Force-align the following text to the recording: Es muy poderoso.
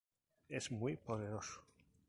Es 0.49 0.71
muy 0.71 0.97
poderoso. 0.97 1.61